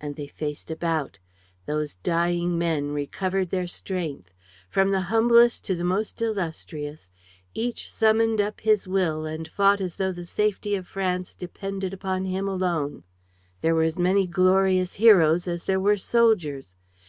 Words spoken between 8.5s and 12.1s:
his will and fought as though the safety of France depended